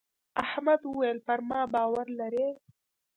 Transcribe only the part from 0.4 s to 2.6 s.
احمد وويل: پر ما باور لرې.